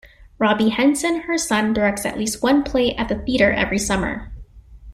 [0.39, 4.33] Robby Henson, her son, directs at least one play at the theater every summer.